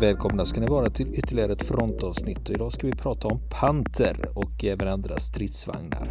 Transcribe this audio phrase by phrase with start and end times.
[0.00, 4.16] Välkomna ska ni vara till ytterligare ett frontavsnitt och idag ska vi prata om Panter
[4.34, 6.08] och även andra stridsvagnar.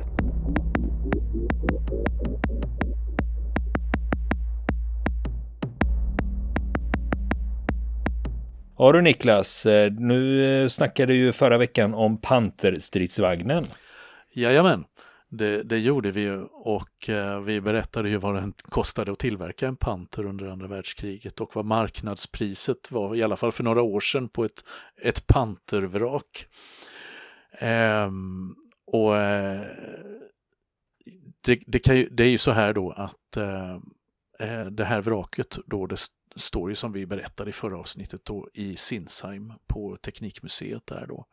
[8.78, 13.66] Ja du Niklas, eh, nu eh, snackade du ju förra veckan om Panter-stridsvagnen.
[14.34, 14.84] Jajamän,
[15.30, 19.68] det, det gjorde vi ju och eh, vi berättade ju vad det kostade att tillverka
[19.68, 24.00] en Panter under andra världskriget och vad marknadspriset var, i alla fall för några år
[24.00, 24.64] sedan, på ett,
[25.02, 26.48] ett Pantervrak.
[27.60, 29.66] Ehm, och eh,
[31.42, 33.76] det, det, kan ju, det är ju så här då att eh,
[34.40, 35.98] eh det här vraket då, det
[36.36, 41.26] står ju som vi berättade i förra avsnittet då i Sinsheim på Teknikmuseet där då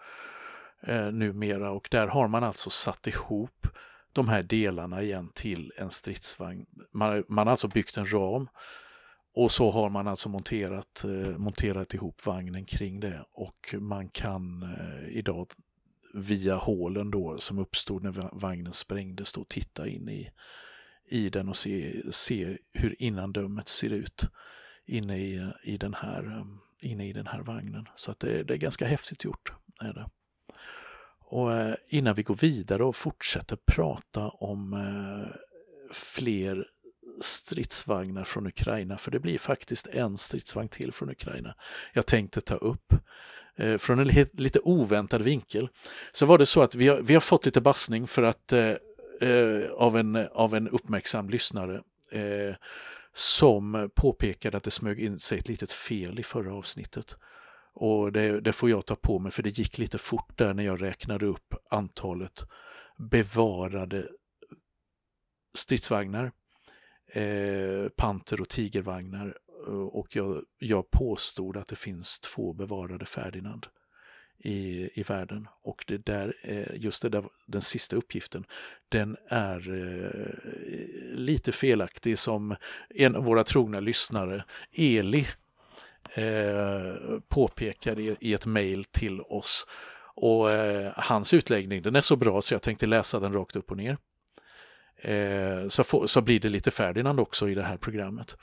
[0.87, 3.67] eh, numera och där har man alltså satt ihop
[4.13, 6.67] de här delarna igen till en stridsvagn.
[6.93, 8.49] Man, man har alltså byggt en ram
[9.35, 14.63] och så har man alltså monterat, eh, monterat ihop vagnen kring det och man kan
[14.63, 15.53] eh, idag
[16.15, 20.31] via hålen då som uppstod när vagnen sprängdes då titta in i,
[21.09, 24.25] i den och se, se hur innandömet ser ut
[24.87, 27.89] inne i, i, den här, eh, inne i den här vagnen.
[27.95, 29.53] Så att det, det är ganska häftigt gjort.
[29.81, 30.11] Är det.
[31.27, 35.37] Och eh, innan vi går vidare och fortsätter prata om eh,
[35.93, 36.67] fler
[37.21, 41.55] stridsvagnar från Ukraina, för det blir faktiskt en stridsvagn till från Ukraina
[41.93, 42.93] jag tänkte ta upp.
[43.57, 45.69] Eh, från en lite oväntad vinkel
[46.13, 48.53] så var det så att vi har, vi har fått lite bassning för att
[49.77, 51.83] av, en, av en uppmärksam lyssnare
[53.15, 57.17] som påpekade att det smög in sig ett litet fel i förra avsnittet.
[57.75, 60.65] Och det, det, får jag ta på mig för det gick lite fort där när
[60.65, 62.47] jag räknade upp antalet
[62.97, 64.09] bevarade
[65.55, 66.33] stridsvagnar,
[67.07, 69.37] eh, panter och tigervagnar
[69.69, 73.67] eh, och jag, jag påstod att det finns två bevarade Ferdinand
[74.39, 75.49] i, i världen.
[75.63, 76.35] Och det där,
[76.75, 78.45] just det där, den sista uppgiften,
[78.89, 82.57] den är eh, lite felaktig som
[82.89, 85.27] en av våra trogna lyssnare, Eli,
[86.17, 89.67] Eh, påpekar i, i ett mejl till oss.
[90.17, 93.71] Och eh, hans utläggning den är så bra så jag tänkte läsa den rakt upp
[93.71, 93.97] och ner.
[94.97, 98.37] Eh, så, få, så blir det lite Ferdinand också i det här programmet.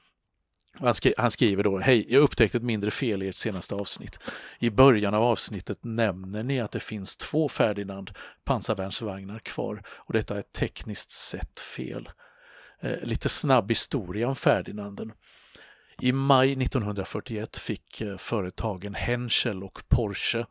[0.74, 4.20] Han, skri han, skriver då, hej, jag upptäckte ett mindre fel i ert senaste avsnitt.
[4.60, 8.12] I början av avsnittet nämner ni att det finns två Ferdinand
[8.44, 12.10] pansarvärnsvagnar kvar och detta är tekniskt sett fel.
[12.80, 15.12] Eh, lite snabb historia om Ferdinanden.
[16.04, 20.46] I maj 1941 fick eh, företagen Henschel och Porsche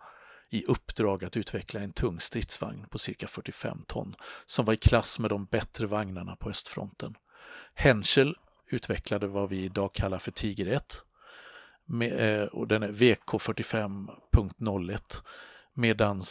[0.50, 4.14] i uppdrag att utveckla en tung stridsvagn på cirka 45 ton
[4.46, 7.14] som var i klass med de bättre vagnarna på östfronten.
[7.74, 8.36] Henschel
[8.70, 11.02] utvecklade vad vi idag kallar för Tiger 1
[11.84, 15.22] med, eh, och den är VK45.01
[15.74, 16.22] medan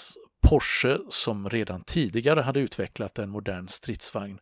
[0.41, 4.39] Porsche som redan tidigare hade utvecklat en modern stridsvagn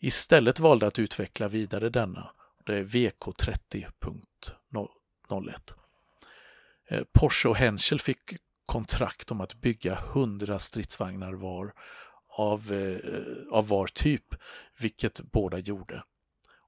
[0.00, 2.30] istället valde att utveckla vidare denna
[2.68, 5.74] det är VK30.01.
[7.12, 8.18] Porsche och Henschel fick
[8.66, 11.72] kontrakt om att bygga 100 stridsvagnar var
[12.28, 12.98] av, eh,
[13.50, 14.34] av var typ,
[14.80, 16.02] vilket båda gjorde.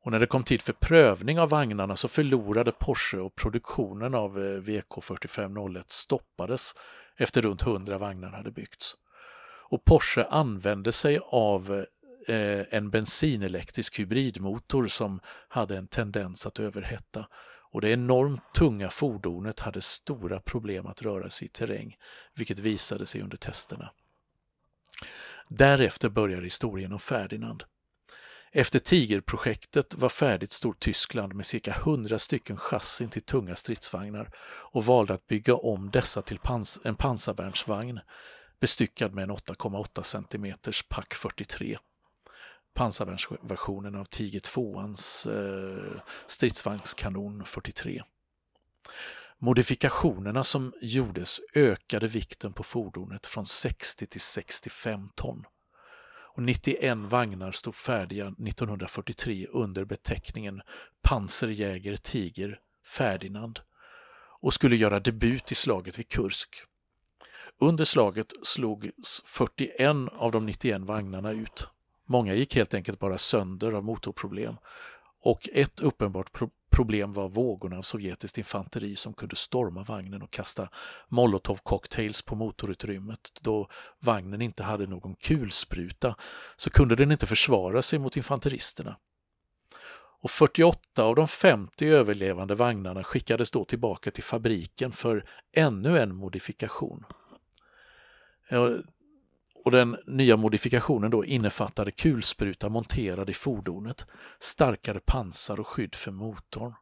[0.03, 4.39] Och när det kom tid för prövning av vagnarna så förlorade Porsche och produktionen av
[4.39, 6.75] eh, VK4501 stoppades
[7.17, 8.97] efter runt 100 vagnar hade byggts.
[9.71, 11.85] Och Porsche använde sig av eh,
[12.29, 17.27] Eh, en bensinelektrisk hybridmotor som hade en tendens att överhetta
[17.73, 21.97] och det enormt tunga fordonet hade stora problem att röra sig i terräng,
[22.35, 23.91] vilket visade sig under testerna.
[25.49, 27.65] Därefter börjar historien om Ferdinand.
[28.53, 34.31] Efter Tigerprojektet var färdigt stod Tyskland med cirka 100 stycken chassin till tunga stridsvagnar
[34.73, 38.01] och valde att bygga om dessa till pans en pansarvärnsvagn
[38.61, 40.55] bestyckad med en 8,8 cm
[40.89, 41.79] Pack 43
[42.75, 48.03] pansarvärnsversionen av Tiger 2ans eh, stridsvagnskanon 43.
[49.39, 55.45] Modifikationerna som gjordes ökade vikten på fordonet från 60 till 65 ton.
[56.35, 60.63] Och 91 vagnar stod färdiga 1943 under beteckningen
[61.03, 63.61] Panzerjäger Tiger Ferdinand
[64.41, 66.63] och skulle göra debut i slaget vid Kursk.
[67.61, 71.67] Under slaget slogs 41 av de 91 vagnarna ut.
[72.11, 74.57] Många gick helt enkelt bara sönder av motorproblem.
[75.23, 80.31] Och ett uppenbart pro problem var vågorna av sovjetiskt infanteri som kunde storma vagnen och
[80.31, 80.69] kasta
[81.09, 83.21] molotovcocktails på motorutrymmet.
[83.41, 83.69] Då
[83.99, 86.17] vagnen inte hade någon kulspruta
[86.57, 88.97] så kunde den inte försvara sig mot infanteristerna.
[90.23, 96.15] Och 48 av de 50 överlevande vagnarna skickades då tillbaka till fabriken för ännu en
[96.15, 97.05] modifikation.
[99.65, 104.07] Och den nya modifikationen då innefattade kulspruta monterad i fordonet,
[104.39, 106.75] starkare pansar och skydd för motorn.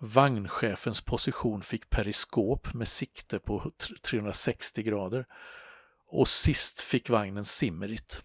[0.00, 3.72] Vagnchefens position fick periskop med sikte på
[4.02, 5.26] 360 grader
[6.06, 8.22] och sist fick vagnen simmerit.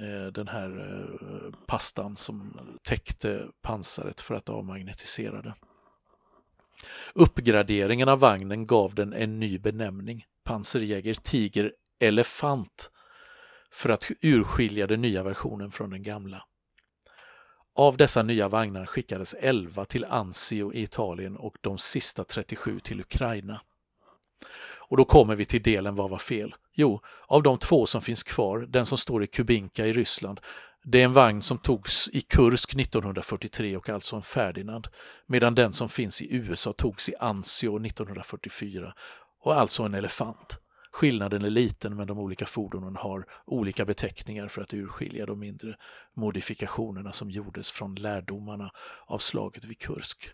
[0.00, 5.54] Eh, den här eh, pastan som täckte pansaret för att avmagnetisera det.
[7.14, 12.90] Uppgraderingen av vagnen gav den en ny benämning, Panzerjäger Tiger Elefant,
[13.70, 16.44] för att urskilja den nya versionen från den gamla.
[17.74, 23.00] Av dessa nya vagnar skickades 11 till Anzio i Italien och de sista 37 till
[23.00, 23.60] Ukraina.
[24.88, 26.54] Och då kommer vi till delen vad var fel?
[26.74, 30.40] Jo, av de två som finns kvar, den som står i Kubinka i Ryssland,
[30.84, 34.88] det är en vagn som togs i Kursk 1943 och alltså en Ferdinand,
[35.26, 38.94] medan den som finns i USA togs i Anzio 1944
[39.40, 40.58] och alltså en Elefant.
[40.92, 45.76] Skillnaden är liten men de olika fordonen har olika beteckningar för att urskilja de mindre
[46.14, 48.70] modifikationerna som gjordes från lärdomarna
[49.06, 50.30] av slaget vid Kursk.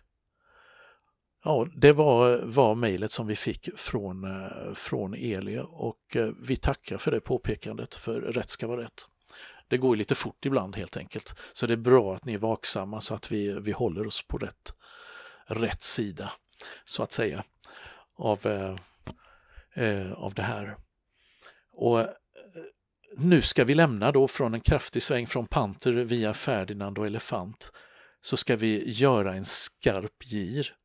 [1.43, 6.55] Ja, det var, var mejlet som vi fick från, eh, från Eli och eh, vi
[6.55, 9.07] tackar för det påpekandet, för rätt ska vara rätt.
[9.67, 13.01] Det går lite fort ibland helt enkelt, så det är bra att ni är vaksamma
[13.01, 14.73] så att vi, vi håller oss på rätt,
[15.45, 16.31] rätt sida,
[16.85, 17.43] så att säga,
[18.15, 18.75] av, eh,
[19.75, 20.77] eh, eh av det här.
[21.71, 22.07] Och
[23.17, 27.71] nu ska vi lämna då från en kraftig sväng från Panter via Ferdinand och Elefant
[28.21, 30.75] så ska vi göra en skarp gir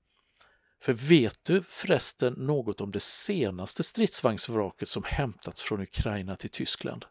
[0.82, 7.04] för vet du förresten något om det senaste stridsvagnsvraket som hämtats från Ukraina till Tyskland?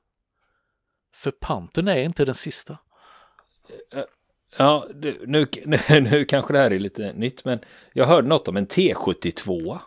[1.13, 2.77] För Pantern är inte den sista.
[3.93, 4.03] Eh,
[4.57, 7.59] ja, nu, nu, nu kanske det här är lite nytt, men
[7.93, 9.79] jag hörde något om en T72.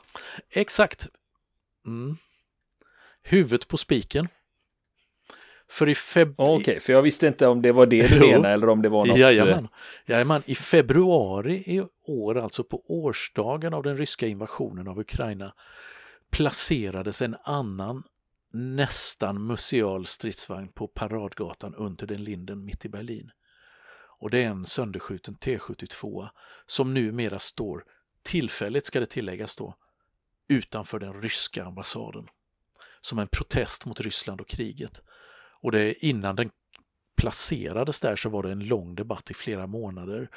[0.51, 1.09] Exakt.
[1.87, 2.17] Mm.
[3.23, 4.29] Huvudet på spiken.
[5.69, 6.55] För i februari...
[6.55, 8.89] Okej, okay, för jag visste inte om det var det du menade eller om det
[8.89, 9.19] var något...
[9.19, 9.69] Jajamän.
[10.07, 10.43] Jajamän.
[10.47, 15.55] I februari i år, alltså på årsdagen av den ryska invasionen av Ukraina,
[16.31, 18.03] placerades en annan
[18.53, 23.31] nästan museal stridsvagn på Paradgatan under den linden mitt i Berlin.
[24.19, 26.29] Och det är en sönderskjuten T72
[26.67, 27.85] som numera står,
[28.23, 29.75] tillfälligt ska det tilläggas då,
[30.53, 32.27] utanför den ryska ambassaden.
[33.01, 35.03] Som en protest mot Ryssland och kriget.
[35.61, 36.51] Och det, innan den
[37.17, 40.29] placerades där så var det en lång debatt i flera månader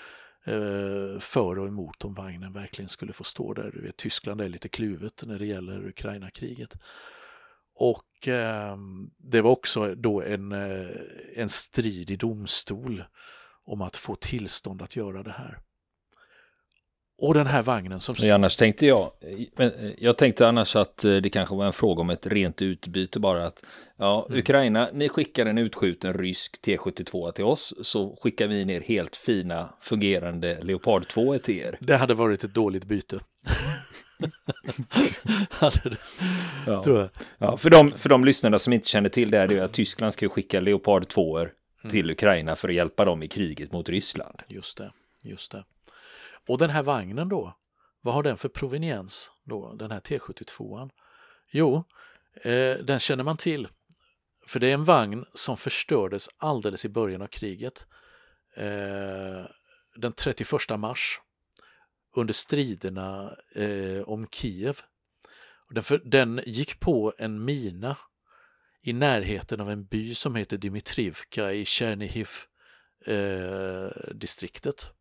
[0.46, 3.72] eh, för och emot om vagnen verkligen skulle få stå där.
[3.72, 6.78] Du vet, Tyskland är lite kluvet när det gäller Ukraina-kriget.
[7.76, 8.78] Och eh,
[9.18, 10.90] det var också då en, eh,
[11.36, 13.04] en strid i domstol
[13.64, 15.60] om att få tillstånd att göra det här.
[17.18, 18.16] Och den här vagnen som...
[18.22, 19.12] Men annars tänkte jag,
[19.56, 22.62] men eh, jag tänkte annars att eh, det kanske var en fråga om ett rent
[22.62, 23.64] utbyte bara att
[23.98, 24.40] ja, mm.
[24.40, 29.70] Ukraina, ni skickar en utskjuten rysk T72 till oss så skickar vi ner helt fina
[29.82, 31.78] fungerande Leopard 2 till er.
[31.82, 33.20] Det hade varit ett dåligt byte.
[36.66, 36.84] ja.
[36.84, 37.10] Tror jag.
[37.38, 40.14] Ja, för, de, för de lyssnarna som inte känner till det är det att Tyskland
[40.14, 41.52] ska skicka Leopard 2 mm.
[41.90, 44.42] till Ukraina för att hjälpa dem i kriget mot Ryssland.
[44.48, 44.92] Just det,
[45.24, 45.64] just det.
[46.48, 47.58] Och den här vagnen då,
[48.02, 50.90] vad har den för proveniens då, den här T72an?
[51.52, 51.84] Jo,
[52.42, 53.68] eh, den känner man till.
[54.48, 57.88] För det är en vagn som förstördes alldeles i början av kriget.
[58.56, 59.46] Eh,
[59.96, 61.22] den 31 mars
[62.16, 64.80] under striderna eh, om Kiev.
[65.70, 67.98] Den, för, den gick på en mina
[68.82, 72.30] i närheten av en by som heter Dimitrivka i Chernihiv
[73.06, 74.95] eh, distriktet.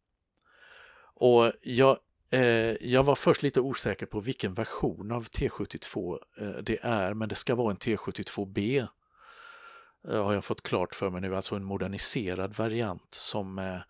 [1.14, 1.98] Och jag,
[2.30, 2.40] eh,
[2.86, 7.34] jag var först lite osäker på vilken version av T72 eh, det är, men det
[7.34, 8.88] ska vara en T72B.
[10.08, 13.80] Eh, har jag fått klart för mig nu, alltså en moderniserad variant som eh,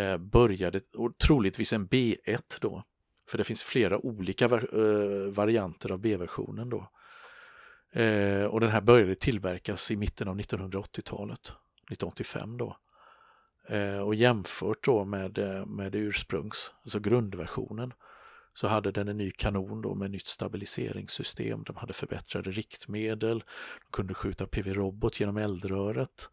[0.00, 2.82] eh, började, och troligtvis en B1 då.
[3.26, 6.90] För det finns flera olika eh, varianter av B-versionen då.
[8.00, 11.40] Eh, och den här började tillverkas i mitten av 1980-talet,
[11.90, 12.76] 1985 då.
[13.68, 17.92] Eh, och jämfört då med, eh, med ursprungs, alltså grundversionen,
[18.54, 21.62] så hade den en ny kanon då med nytt stabiliseringssystem.
[21.64, 26.28] De hade förbättrade riktmedel, de kunde skjuta PV-robot genom eldröret.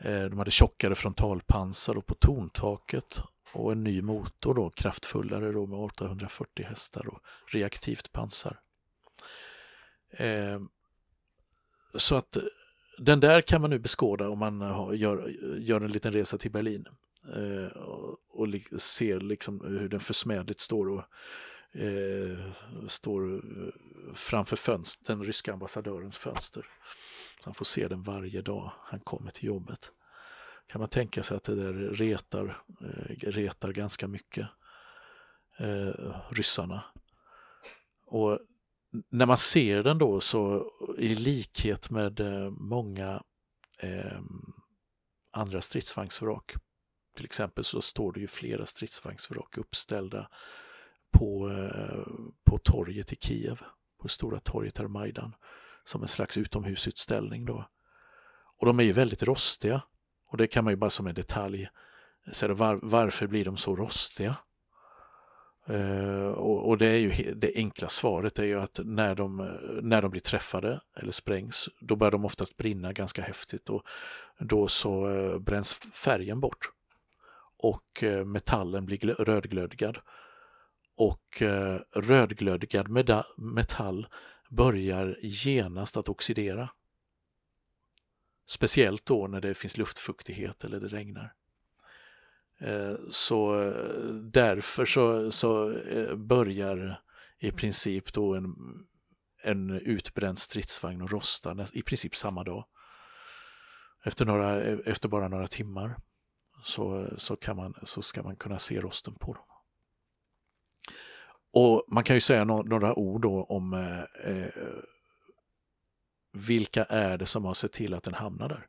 [0.00, 3.22] Eh, de hade tjockare frontalpansar på torntaket
[3.52, 8.60] och en ny motor då, kraftfullare då med 840 hästar och reaktivt pansar.
[10.10, 10.60] Eh,
[11.94, 12.36] så att
[12.98, 15.28] den där kan man nu beskåda om man har, gör,
[15.58, 16.88] gör en liten resa till Berlin.
[17.34, 18.48] eh, och, och
[18.80, 21.04] ser liksom hur den försmädligt står och
[21.80, 22.38] eh,
[22.88, 23.72] står eh,
[24.14, 26.66] framför fönster, den ryska ambassadörens fönster.
[27.40, 29.92] Så han får se den varje dag han kommer till jobbet.
[30.66, 34.48] Kan man tänka sig att det där retar, eh, retar ganska mycket
[35.58, 36.84] eh, ryssarna.
[38.06, 38.38] Och
[39.10, 43.22] när man ser den då så i likhet med eh, många
[43.78, 44.20] eh,
[45.32, 46.54] andra stridsvagnsvrak.
[47.16, 50.28] Till exempel så står det ju flera stridsvagnsvrak uppställda
[51.12, 52.06] på, eh,
[52.44, 53.62] på torget i Kiev,
[54.00, 55.34] på stora torget här Majdan,
[55.84, 57.68] som en slags utomhusutställning då.
[58.58, 59.82] Och de är ju väldigt rostiga.
[60.30, 61.68] Och det kan man ju bara som en detalj
[62.32, 64.36] säga, var, varför blir de så rostiga?
[65.70, 70.02] Uh, och, och, det är ju det enkla svaret är ju att när de, när
[70.02, 73.82] de blir träffade eller sprängs, då börjar de oftast brinna ganska häftigt och
[74.38, 76.70] då så uh, bränns färgen bort
[77.58, 79.98] och uh, metallen blir rödglödgad.
[81.00, 81.42] Och
[81.94, 82.88] rödglödgad
[83.36, 84.06] metall
[84.50, 86.70] börjar genast att oxidera.
[88.46, 91.32] Speciellt då när det finns luftfuktighet eller det regnar.
[92.60, 97.02] Eh, så eh, därför så, så eh, börjar
[97.38, 98.54] i princip då en,
[99.44, 102.66] en utbränd stridsvagn och rosta i princip samma dag.
[104.04, 105.96] Efter, några, efter bara några timmar
[106.62, 109.44] så, så, kan man, så ska man kunna se rosten på dem.
[111.50, 113.74] Och man kan ju säga no några ord då om
[114.24, 114.46] eh,
[116.32, 118.66] vilka är det som har sett till att den hamnar där?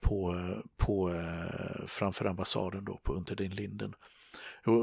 [0.00, 0.36] på,
[0.76, 1.55] på eh,
[1.86, 3.94] framför ambassaden då på Unter Linden.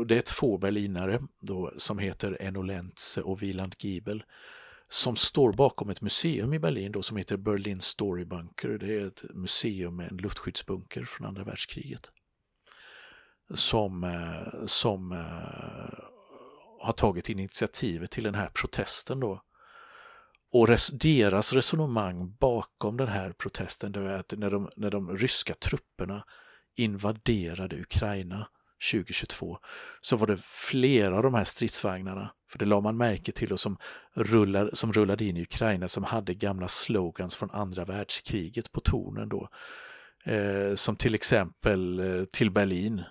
[0.07, 4.23] Det är två berlinare då, som heter Enno Lentze och Wieland Giebel
[4.93, 8.69] som står bakom ett museum i Berlin då, som heter Berlin Story Bunker.
[8.69, 12.11] Det är ett museum med en luftskyddsbunker från andra världskriget.
[13.53, 15.99] Som, eh, som eh,
[16.79, 19.41] har tagit initiativet till den här protesten då
[20.51, 25.17] och res, deras resonemang bakom den här protesten det är att när de, när de
[25.17, 26.25] ryska trupperna
[26.75, 28.47] invaderade Ukraina
[28.91, 29.57] 2022
[30.01, 33.59] så var det flera av de här stridsvagnarna, för det la man märke till och
[33.59, 33.77] som,
[34.13, 39.29] rullade, som rullade in i Ukraina som hade gamla slogans från andra världskriget på tornen
[39.29, 39.49] då.
[40.25, 43.03] Eh, som till exempel eh, till Berlin,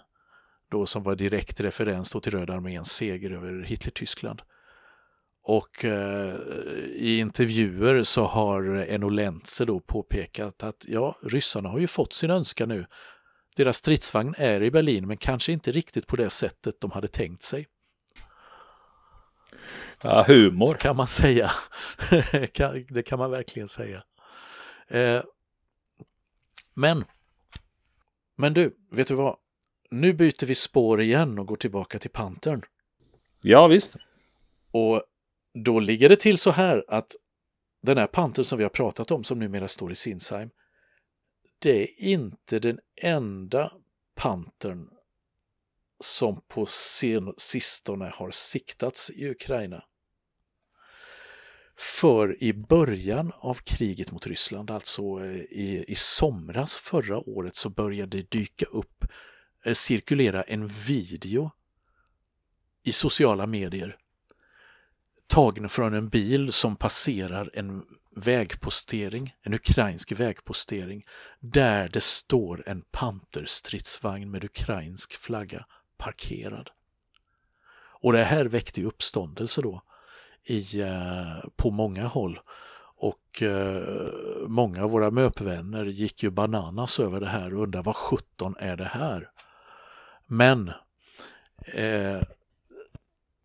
[0.70, 4.42] då som var direkt referens då till Röda arméns seger över Hitler-Tyskland.
[5.44, 6.36] Och eh,
[6.92, 12.30] i intervjuer så har Enno Lentze då påpekat att ja, ryssarna har ju fått sin
[12.30, 12.86] önskan nu.
[13.56, 17.42] Deras stridsvagn är i Berlin men kanske inte riktigt på det sättet de hade tänkt
[17.42, 17.66] sig.
[20.02, 20.74] Ja, humor.
[20.74, 21.50] Kan man säga.
[22.88, 24.02] det kan man verkligen säga.
[24.88, 25.22] Eh,
[26.74, 27.04] men,
[28.36, 29.36] men du, vet du vad?
[29.90, 32.62] Nu byter vi spår igen och går tillbaka till Pantern.
[33.40, 33.96] Ja, visst.
[34.70, 35.02] Och
[35.54, 37.16] då ligger det till så här att
[37.82, 40.50] den här panten som vi har pratat om som numera står i Sinsheim,
[41.62, 43.72] det är inte den enda
[44.14, 44.88] pantern
[46.00, 49.84] som på sen, sistone har siktats i Ukraina.
[51.76, 57.70] För i början av kriget mot Ryssland, alltså eh, i, i somras förra året, så
[57.70, 59.04] började det dyka upp,
[59.64, 61.50] eh, cirkulera en video
[62.82, 63.98] i sociala medier
[65.32, 67.84] tagen från en bil som passerar en
[68.16, 71.04] vägpostering, en ukrainsk vägpostering,
[71.40, 75.66] där det står en panterstridsvagn med ukrainsk flagga
[75.96, 76.70] parkerad.
[78.02, 79.82] Och det här väckte ju uppståndelse då
[80.44, 82.40] i, eh, på många håll.
[82.96, 84.02] Och eh,
[84.48, 88.76] många av våra MÖP-vänner gick ju bananas över det här och undrade vad sjutton är
[88.76, 89.30] det här?
[90.26, 90.68] Men
[91.74, 92.22] eh,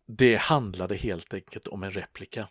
[0.06, 2.48] det handlade helt enkelt om en replika.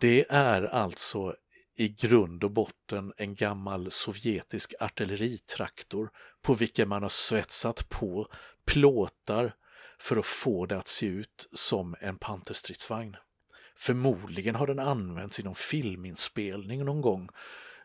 [0.00, 1.34] Det är alltså
[1.76, 6.10] i grund och botten en gammal sovjetisk artilleritraktor
[6.42, 8.26] på vilken man har svetsat på
[8.64, 9.54] plåtar
[9.98, 13.16] för att få det att se ut som en panterstridsvagn.
[13.76, 17.28] Förmodligen har den använts i någon filminspelning någon gång.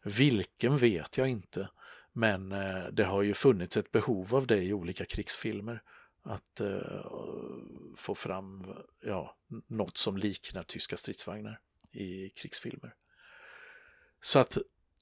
[0.04, 1.70] Vilken vet jag inte,
[2.12, 5.82] men eh, det har ju funnits ett behov av det i olika krigsfilmer
[6.24, 7.06] att eh,
[7.98, 8.66] få fram
[9.04, 11.60] ja, något som liknar tyska stridsvagnar
[11.94, 12.94] i krigsfilmer.
[14.22, 14.58] Så att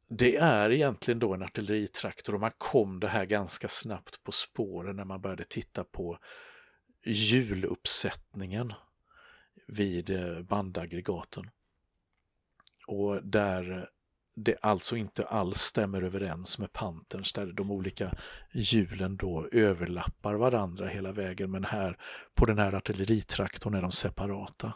[0.10, 4.96] det är egentligen då en artilleritraktor och man kom det här ganska snabbt på spåren
[4.96, 6.18] när man började titta på
[7.06, 8.74] hjuluppsättningen
[9.68, 11.50] vid eh, bandaggregaten.
[12.88, 13.90] Och där,
[14.36, 18.14] det alltså inte alls stämmer överens med Panterns där de olika
[18.54, 21.98] hjulen då överlappar varandra hela vägen men här
[22.34, 24.74] på den här artilleritraktorn är de separata.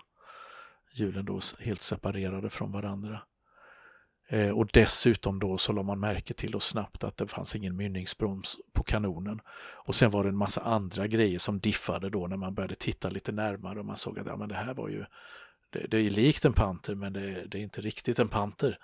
[0.96, 3.22] Hjulen då helt separerade från varandra.
[4.30, 7.76] Eh, och dessutom då så la man märke till då snabbt att det fanns ingen
[7.76, 9.40] mynningsbroms på kanonen.
[9.86, 13.10] Och sen var det en massa andra grejer som diffade då när man började titta
[13.10, 15.06] lite närmare och man såg att ja, men det här var ju
[15.70, 18.78] det, det är likt en panter men det, det, är inte riktigt en panter.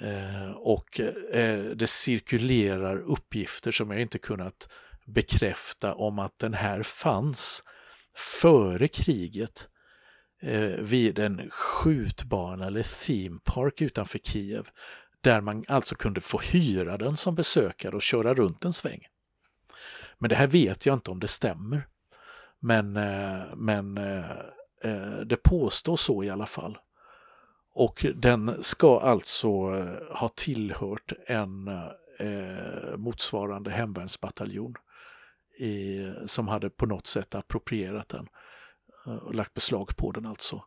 [0.00, 4.68] Eh, och eh, det cirkulerar uppgifter som jag inte kunnat
[5.06, 7.62] bekräfta om att den här fanns
[8.42, 9.68] före kriget
[10.46, 14.68] Eh, vid en skjutbana eller theme park utanför Kiev
[15.20, 19.00] där man alltså kunde få hyra den som besökare och köra runt en sväng.
[20.18, 21.86] Men det här vet jag inte om det stämmer.
[22.60, 24.30] Men, eh, men eh,
[24.84, 26.78] eh det påstås så i alla fall.
[27.72, 31.68] Och den ska alltså eh, ha tillhört en
[32.18, 34.74] eh, motsvarande hemvärnsbataljon
[35.58, 38.28] i, som hade på något sätt approprierat den
[39.06, 40.64] och lagt beslag på den alltså.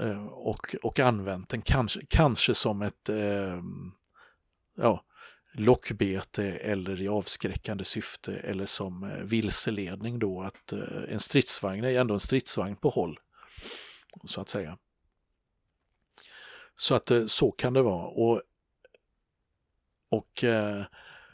[0.00, 3.92] Eh, och, och använt den kanske, kanske som ett ehm,
[4.76, 5.04] ja,
[5.54, 10.72] lockbete eller i avskräckande syfte eller som eh, vilseledning då att
[11.08, 13.20] en stridsvagn är ändå en stridsvagn på håll.
[14.24, 14.78] Så att säga.
[16.76, 18.06] Så att så kan det vara.
[18.06, 18.42] Och,
[20.08, 20.44] och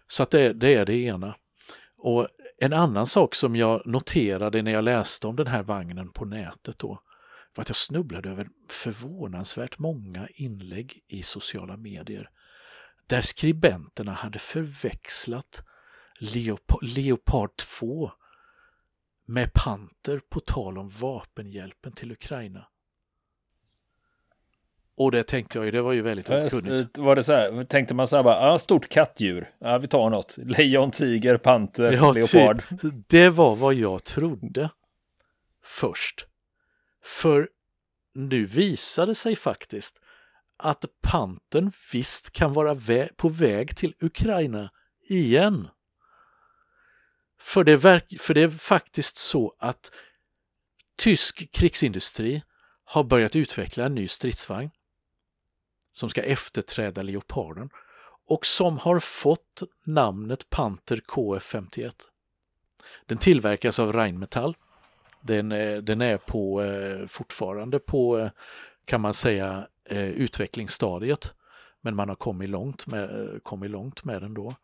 [0.09, 1.35] så att det, det är det ena.
[1.97, 2.29] Och
[2.63, 6.79] en annan sak som jag noterade när jag läste om den här vagnen på nätet
[6.79, 7.03] då
[7.55, 12.31] var att jag snubblade över förvånansvärt många inlägg i sociala medier
[13.07, 15.63] där skribenterna hade förväxlat
[16.19, 18.11] Leop Leopard 2
[19.27, 22.67] med Panter på tal om vapenhjälpen till Ukraina.
[24.97, 26.99] Och det tänkte jag ju, det var ju väldigt okunnigt.
[26.99, 30.11] Var det så här, tänkte man så här bara, ah, stort kattdjur, ja vi tar
[30.11, 32.63] något, lejon, tiger, panter, ja, leopard.
[32.81, 32.95] Typ.
[33.09, 34.71] Det var vad jag trodde
[35.65, 36.27] först.
[37.05, 37.49] För
[38.15, 40.01] nu visade sig faktiskt
[40.59, 44.71] att pantern visst kan vara vä på väg till Ukraina
[45.09, 45.69] igen.
[47.41, 47.79] För det,
[48.21, 49.91] för det är faktiskt så att
[50.99, 52.43] tysk krigsindustri
[52.85, 54.71] har börjat utveckla en ny stridsvagn
[55.93, 57.71] som ska efterträda Leoparden
[58.27, 61.93] och som har fått namnet Panther KF51.
[63.07, 64.57] Den tillverkas av Rheinmetall.
[65.21, 68.31] Den, är, den är på, eh, fortfarande på, eh,
[68.85, 71.35] kan man säga, utvecklingsstadiet.
[71.81, 74.55] Men man har kommit långt med, kommit långt med den då.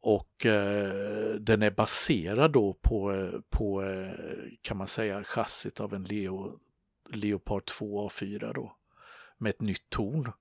[0.00, 3.82] Och eh, den är baserad då på, på
[4.62, 6.58] kan man säga, chassit av en Leo,
[7.10, 8.72] Leopard 2 A4 då
[9.38, 10.32] med ett nytt torn.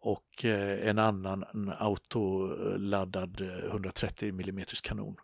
[0.00, 5.16] Och eh, en annan en autoladdad eh, 130 mm kanon.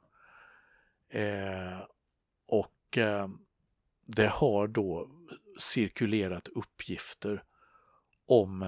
[1.09, 1.81] Eh,
[2.47, 3.29] och eh,
[4.07, 5.11] det har då
[5.59, 7.43] cirkulerat uppgifter
[8.27, 8.63] om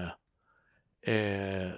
[1.01, 1.71] eh,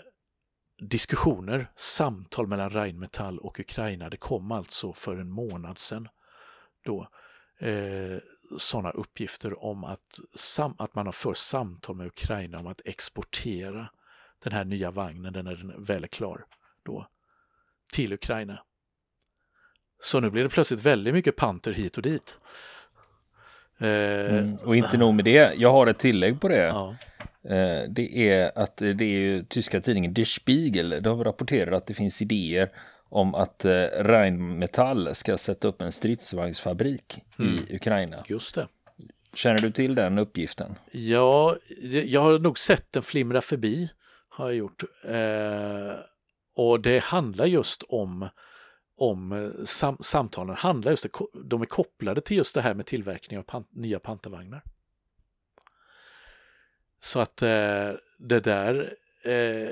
[0.80, 4.10] diskussioner, samtal mellan Rheinmetall och Ukraina.
[4.10, 6.08] Det kom alltså för en månad sedan.
[6.84, 7.10] Då,
[7.60, 8.18] eh,
[8.58, 13.90] sådana uppgifter om att, sam, att man har fört samtal med Ukraina om att exportera
[14.44, 16.46] den här nya vagnen, den är den väl klar,
[16.84, 17.08] då,
[17.94, 18.64] till Ukraina.
[20.02, 22.40] Så nu blir det plötsligt väldigt mycket panter hit och dit.
[23.78, 26.66] Eh, mm, och inte nog med det, jag har ett tillägg på det.
[26.68, 26.96] Ja.
[27.44, 31.94] Eh, det är att det är ju tyska tidningen Der Spiegel, de rapporterar att det
[31.94, 32.70] finns idéer
[33.10, 37.56] om att eh, Rheinmetall ska sätta upp en stridsvagnsfabrik mm.
[37.56, 38.24] i Ukraina.
[38.28, 38.68] Just det.
[39.34, 40.76] Känner du till den uppgiften?
[40.92, 43.90] Ja, jag har nog sett den flimra förbi,
[44.30, 44.84] har jag gjort.
[45.06, 45.94] Eh,
[46.56, 48.30] och det handlar just om,
[48.98, 51.06] om eh, sam, samtalen, handlar just,
[51.46, 54.64] de är kopplade till just det här med tillverkning av pan, nya pantervagnar.
[57.00, 59.72] Så att eh, det där Eh,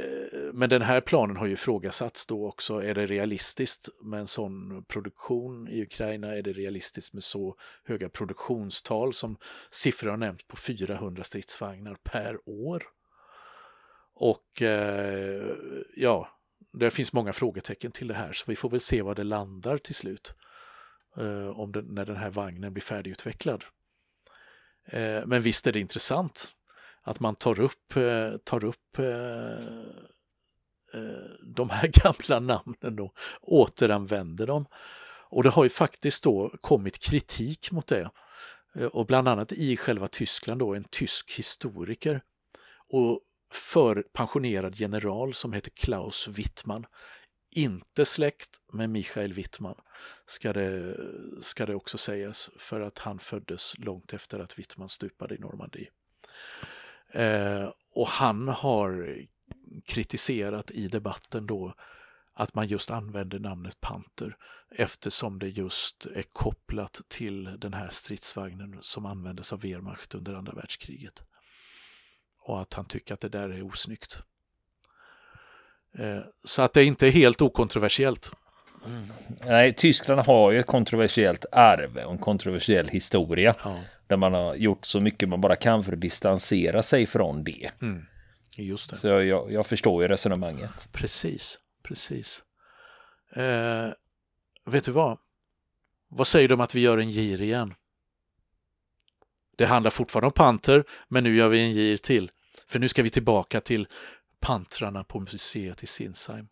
[0.54, 2.84] men den här planen har ju ifrågasatts då också.
[2.84, 6.36] Är det realistiskt med en sån produktion i Ukraina?
[6.36, 9.38] Är det realistiskt med så höga produktionstal som
[9.72, 12.84] siffror har nämnt på 400 stridsvagnar per år?
[14.14, 15.56] Och eh,
[15.96, 16.30] ja,
[16.74, 19.78] det finns många frågetecken till det här så vi får väl se var det landar
[19.78, 20.34] till slut.
[21.18, 23.66] Eh, om den, när den här vagnen blir färdigutvecklad.
[25.26, 26.57] men visst är det intressant
[27.08, 29.06] att man tar upp, eh, tar upp eh,
[30.94, 34.66] eh, de här gamla namnen och återanvänder dem.
[35.30, 38.10] Och det har ju faktiskt då kommit kritik mot det.
[38.92, 42.22] Och bland annat i själva Tyskland då en tysk historiker.
[42.90, 46.86] Och för pensionerad general som heter Klaus Wittmann.
[47.56, 49.76] Inte släkt med Michael Wittmann,
[50.26, 50.98] ska det,
[51.42, 55.90] ska det också sägas, för att han föddes långt efter att Wittmann stupade i Normandie.
[57.14, 59.18] Eh, och han har
[59.86, 61.74] kritiserat i debatten då
[62.34, 64.38] att man just använder namnet Panter
[64.72, 70.54] eftersom det just är kopplat till den här stridsvagnen som användes av Wehrmacht under andra
[70.54, 71.24] världskriget.
[72.40, 74.18] Och att han tycker att det där är osnyggt.
[75.98, 78.32] Eh, så att det inte är helt okontroversiellt.
[78.86, 79.08] Mm.
[79.46, 83.56] Nej, Tyskland har ju ett kontroversiellt arv och en kontroversiell historia.
[83.64, 83.80] Ja.
[84.08, 87.72] Där man har gjort så mycket man bara kan för att distansera sig från det.
[87.82, 88.06] Mm.
[88.58, 88.98] Just det.
[88.98, 90.90] Så jag, jag förstår ju resonemanget.
[90.92, 92.44] Precis, precis.
[93.34, 93.90] Eh,
[94.66, 95.18] vet du vad?
[96.10, 97.74] Vad säger du om att vi gör en gir igen?
[99.56, 102.32] Det handlar fortfarande om panter, men nu gör vi en gir till.
[102.68, 103.88] För nu ska vi tillbaka till
[104.40, 106.48] pantrarna på museet i Sinsheim.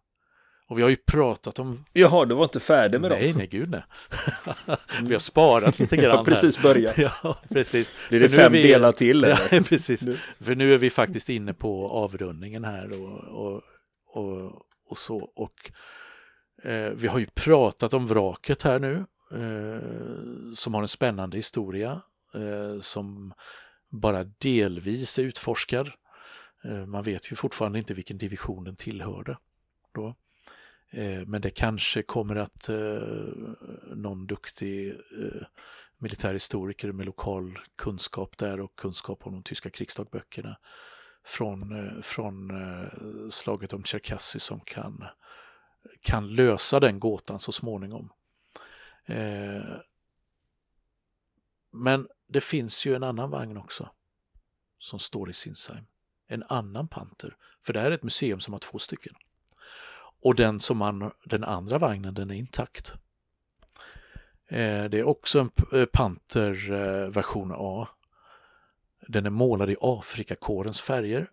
[0.67, 1.85] Och vi har ju pratat om...
[1.93, 3.37] Jaha, du var inte färdig med nej, dem?
[3.37, 3.83] Nej, gud nej.
[5.03, 6.17] vi har sparat lite grann.
[6.17, 6.97] har precis börjat.
[7.23, 7.93] ja, precis.
[8.09, 8.63] Blir det fem vi...
[8.63, 9.21] delar till?
[9.27, 10.01] ja, precis.
[10.01, 10.17] Nu.
[10.39, 13.61] För nu är vi faktiskt inne på avrundningen här och, och,
[14.05, 14.51] och,
[14.89, 15.17] och så.
[15.17, 15.71] Och
[16.69, 22.01] eh, vi har ju pratat om vraket här nu, eh, som har en spännande historia,
[22.33, 23.33] eh, som
[23.89, 25.91] bara delvis är utforskad.
[26.63, 29.37] Eh, man vet ju fortfarande inte vilken division den tillhörde.
[29.93, 30.15] Då.
[30.89, 33.01] Eh, men det kanske kommer att eh,
[33.95, 35.47] någon duktig eh,
[35.97, 40.57] militärhistoriker med lokal kunskap där och kunskap om de tyska krigsdagböckerna
[41.23, 42.51] från, eh, från
[43.31, 45.05] slaget om Cherkassy som kan,
[46.01, 48.11] kan lösa den gåtan så småningom.
[51.71, 53.89] Men det finns ju en annan vagn också
[54.79, 55.85] som står i Sinsheim
[56.27, 57.37] en annan panter.
[57.61, 59.13] För det här är ett museum som har två stycken.
[60.25, 62.93] Och den, som man, den andra vagnen den är intakt.
[64.47, 67.87] Eh, det är också en eh, panter eh, version A.
[69.07, 71.27] Den är målad i Afrikakårens färger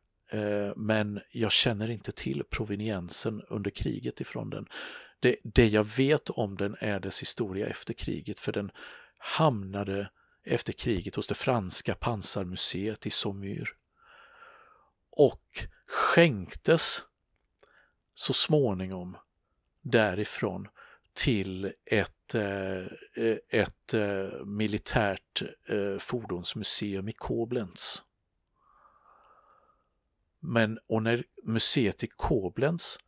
[0.76, 4.66] men jag känner inte till proveniensen under kriget ifrån den.
[5.20, 8.70] Det, det jag vet om den är dess historia efter kriget för den
[9.18, 10.11] hamnade
[10.44, 13.76] efter kriget hos det franska pansarmuseet i Saumur
[15.11, 17.05] och skänktes
[18.14, 19.16] så småningom
[19.83, 20.68] därifrån
[21.12, 22.87] till ett, eh,
[23.25, 28.05] eh, ett eh, militärt eh, fordonsmuseum i Koblenz.
[30.40, 32.98] Men och när museet i Koblenz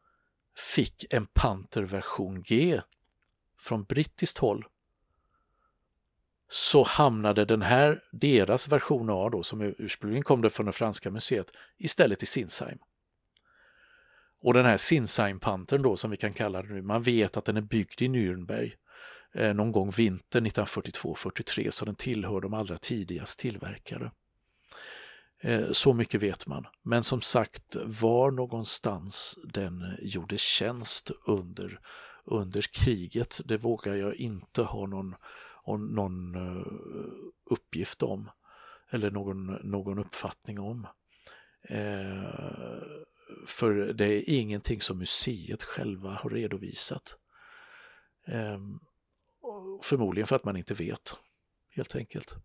[0.57, 2.81] fick en Panther version G
[3.59, 4.65] från brittiskt håll
[6.49, 11.11] så hamnade den här, deras version A då, som ursprungligen kom det från det franska
[11.11, 12.79] museet, istället i Sinsheim.
[14.45, 17.57] Och den här Sinsheim-pantern då, som vi kan kalla den nu, man vet att den
[17.57, 18.73] är byggd i Nürnberg
[19.35, 24.11] eh, någon gång vintern 1942-43, så den tillhör de allra tidigast tillverkade.
[25.41, 26.67] Eh, så mycket vet man.
[26.83, 31.81] Men som sagt, var någonstans den eh, gjorde tjänst under,
[32.25, 35.15] under kriget, det vågar jag inte ha någon
[35.67, 36.67] någon eh,
[37.51, 38.31] uppgift om
[38.91, 40.87] eller någon, någon uppfattning om.
[41.69, 42.25] Eh,
[43.47, 47.17] för det är ingenting som museet själva har redovisat.
[48.27, 48.59] Eh,
[49.83, 51.15] förmodligen för att man inte vet,
[51.71, 52.37] helt enkelt.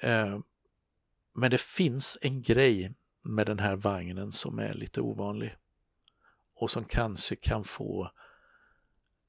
[0.00, 0.38] Eh,
[1.34, 5.56] men det finns en grej med den här vagnen som är lite ovanlig
[6.54, 8.10] och som kanske kan få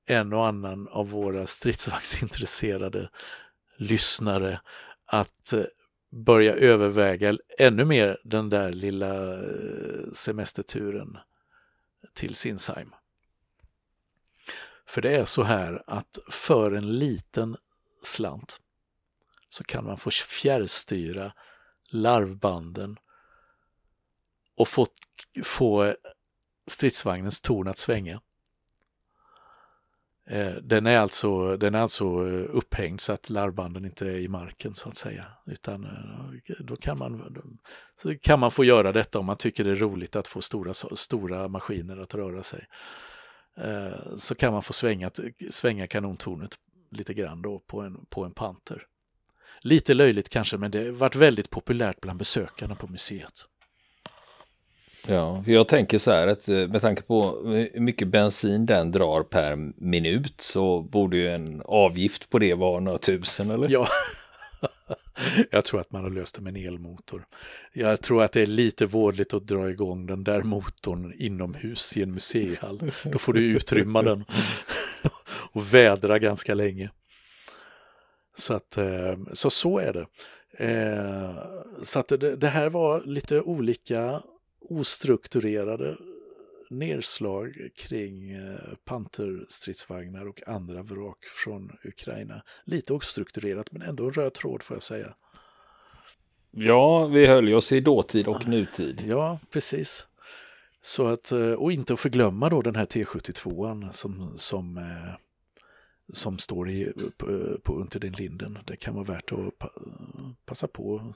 [0.05, 3.09] en och annan av våra stridsvagnsintresserade
[3.77, 4.61] lyssnare
[5.05, 5.63] att eh,
[6.15, 11.17] börja överväga ännu mer den där lilla eh, semesterturen
[12.13, 12.95] till Sinsheim.
[14.85, 17.57] För det är så här att för en liten
[18.03, 18.59] slant
[19.49, 21.33] så kan man få fjärrstyra
[21.89, 22.97] larvbanden
[24.55, 24.87] och få,
[25.43, 25.95] få
[26.67, 28.21] stridsvagnens torn att svänga.
[30.27, 34.27] Eh, den är alltså, den är alltså eh, upphängd så att larvbanden inte är i
[34.27, 35.25] marken så att säga.
[35.45, 37.39] Utan eh, då kan man,
[38.01, 40.73] så kan man få göra detta om man tycker det är roligt att få stora,
[40.73, 42.67] stora maskiner att röra sig.
[44.17, 45.11] Så kan man få svänga,
[45.51, 46.55] svänga kanontornet
[46.91, 48.83] lite grann då på en, på en panter.
[49.61, 53.45] Lite löjligt kanske men det har varit väldigt populärt bland besökarna på museet.
[55.07, 58.91] Ja, för jag tänker så här att eh, med tanke på hur mycket bensin den
[58.91, 63.67] drar per minut så borde ju en avgift på det vara några tusen eller?
[63.69, 63.87] Ja,
[65.51, 67.25] Jag tror att man har löst det med en elmotor.
[67.73, 72.03] Jag tror att det är lite vårdligt att dra igång den där motorn inomhus i
[72.03, 72.91] en museihall.
[73.03, 74.25] Då får du utrymma den
[75.51, 76.89] och vädra ganska länge.
[78.37, 80.05] Så att eh, så, så är det.
[80.57, 81.35] Eh,
[81.81, 84.21] så att det här var lite olika
[84.69, 85.97] ostrukturerade
[86.69, 92.43] nedslag kring eh, panterstridsvagnar och andra vrak från Ukraina.
[92.63, 95.15] Lite ostrukturerat men ändå en röd tråd får jag säga.
[96.51, 99.03] Ja, vi höll oss i dåtid och nutid.
[99.07, 100.05] Ja, precis.
[100.81, 105.15] Så att, eh, och inte att förglömma då den här T72 som, som, eh,
[106.13, 108.57] som står i, på, på Unter den Linden.
[108.65, 109.71] Det kan vara värt att
[110.45, 111.13] passa på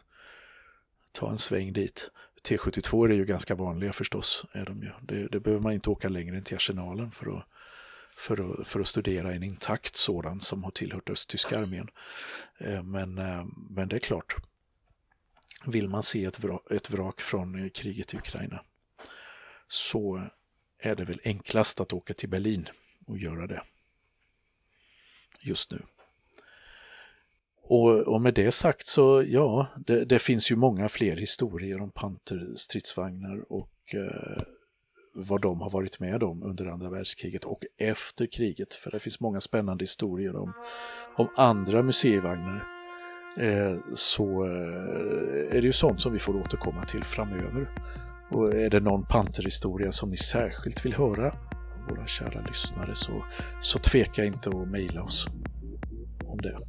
[1.12, 2.12] ta en sväng dit.
[2.44, 4.46] T72 är ju ganska vanliga förstås.
[4.52, 4.92] Är de ju.
[5.02, 7.46] Det, det behöver man inte åka längre än till arsenalen för att,
[8.18, 11.90] för att, för att studera en intakt sådan som har tillhört östtyska armén.
[12.58, 14.36] Eh, men, eh, men det är klart,
[15.66, 18.64] vill man se ett vrak, ett vrak från eh, kriget i Ukraina
[19.68, 20.30] så
[20.80, 22.70] är det väl enklast att åka till Berlin
[23.06, 23.64] och göra det
[25.42, 25.82] just nu.
[27.70, 31.92] Och, och, med det sagt så ja, det, det, finns ju många fler historier om
[31.92, 34.44] panterstridsvagnar och eh,
[35.14, 38.74] vad de har varit med om under andra världskriget och efter kriget.
[38.74, 40.54] För det finns många spännande historier om,
[41.16, 42.68] om andra museivagnar.
[43.38, 47.70] Eh, så eh, är det ju sånt som vi får återkomma till framöver.
[48.32, 51.36] Och är det någon panterhistoria som ni särskilt vill höra,
[51.90, 53.26] våra kära lyssnare, så,
[53.62, 55.28] så tveka inte att mejla oss
[56.26, 56.69] om det.